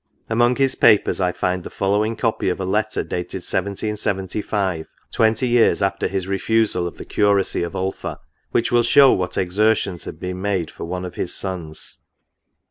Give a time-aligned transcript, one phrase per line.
[0.31, 5.79] Among his papers I find the following copy of a letter, dated 1775, twenty years
[5.83, 8.17] after his refusal of the curacy of Ulpha,
[8.49, 11.97] which will show what exertions had been made for one of his sons.
[11.99, 12.07] NOTES.